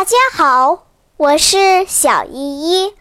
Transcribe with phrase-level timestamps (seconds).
[0.00, 0.86] 大家好，
[1.18, 2.96] 我是小依依，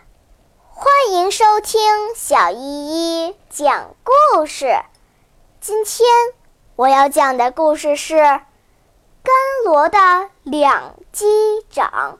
[0.67, 4.81] 欢迎收听小依依讲故事。
[5.61, 6.05] 今天
[6.75, 8.43] 我要讲的故事是甘
[9.63, 9.97] 罗的
[10.43, 11.25] 两击
[11.69, 12.19] 掌。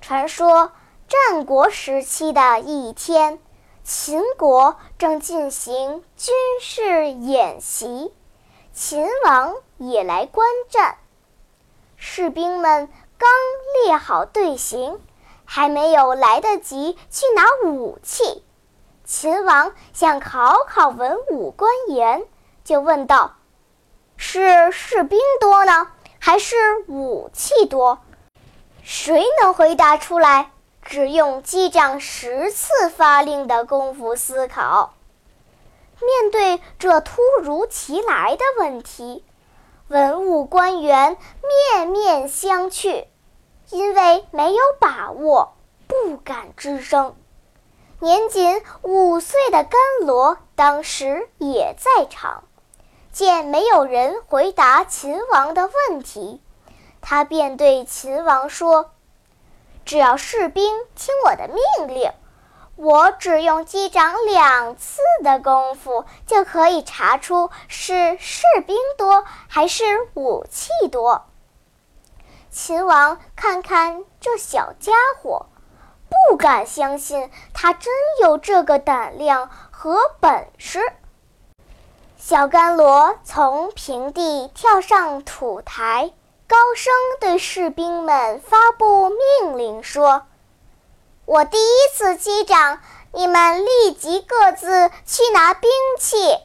[0.00, 0.70] 传说
[1.08, 3.40] 战国时期的一天，
[3.82, 8.14] 秦国正进行军事演习，
[8.72, 10.98] 秦王也来观战，
[11.96, 12.88] 士兵们。
[13.22, 13.30] 刚
[13.84, 15.00] 列好队形，
[15.44, 18.42] 还没有来得及去拿武器，
[19.04, 22.24] 秦王想考考文武官员，
[22.64, 23.36] 就问道
[24.18, 26.56] ：“是士兵多呢，还是
[26.88, 28.00] 武器多？
[28.82, 30.50] 谁能回答出来？”
[30.82, 34.94] 只用击掌十次发令的功夫思考。
[36.00, 39.24] 面对这突如其来的问题，
[39.86, 41.16] 文武官员
[41.76, 43.06] 面面相觑。
[43.72, 45.54] 因为没有把握，
[45.86, 47.16] 不敢吱声。
[48.00, 52.44] 年仅五岁的甘罗当时也在场，
[53.12, 56.42] 见没有人回答秦王的问题，
[57.00, 58.90] 他便对秦王说
[59.86, 62.12] ：“只要士兵听我的命令，
[62.76, 71.24] 我只用击掌两次的功夫，就可以查出是士兵多还是武器多。”
[72.52, 75.46] 秦王看看这小家伙，
[76.28, 80.92] 不敢相信他真有这个胆量和本事。
[82.18, 86.12] 小甘罗从平地跳上土台，
[86.46, 90.26] 高声对士兵们发布命令说
[91.24, 92.80] ：“我第一次击掌，
[93.12, 96.42] 你们立即各自去拿兵器；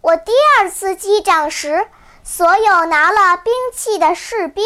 [0.00, 1.86] 我第二次击掌时，
[2.24, 4.64] 所有拿了兵器的士兵。”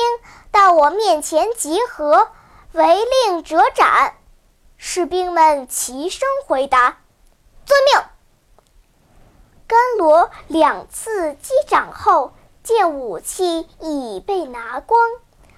[0.59, 2.31] 到我面前集合，
[2.73, 4.17] 违令者斩。
[4.77, 6.99] 士兵们齐声回答
[7.65, 8.03] ：“遵命。”
[9.69, 12.33] 甘罗两次击掌后，
[12.65, 15.01] 见武器已被拿光，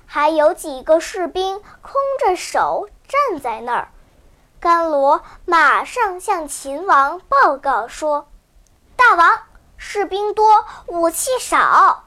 [0.04, 3.88] 还有几个士兵空着手站在那儿。
[4.60, 8.28] 甘罗马上向秦王报告说
[8.96, 9.44] ：“大王，
[9.78, 12.04] 士兵多，武器少。”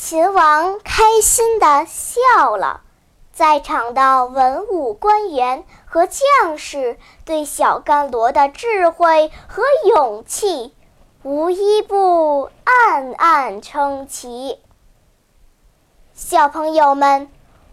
[0.00, 2.82] 秦王开心地笑了，
[3.32, 10.72] 在场的文武官员和将士对小甘罗的智慧和勇气，
[11.24, 14.60] 无一不暗暗称奇。
[16.14, 17.28] 小朋友们，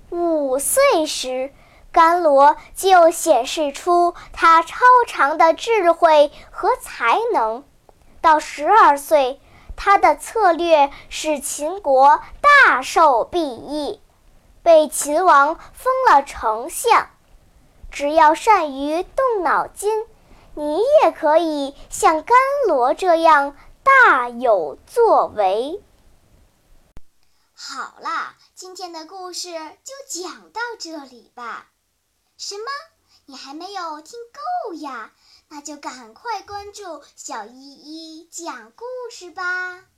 [0.10, 1.54] 五岁时，
[1.92, 7.64] 甘罗就显示出他超常的智慧和才能，
[8.20, 9.40] 到十二岁。
[9.86, 14.02] 他的策略使秦国大受裨益，
[14.64, 17.12] 被秦王封了丞相。
[17.92, 20.08] 只要善于动脑筋，
[20.56, 22.36] 你也可以像甘
[22.68, 25.80] 罗这样大有作为。
[27.54, 31.68] 好啦，今天的故事就讲到这里吧。
[32.40, 32.64] 什么？
[33.28, 34.20] 你还没有听
[34.68, 35.12] 够呀？
[35.50, 39.95] 那就赶快关注小依依讲故事吧。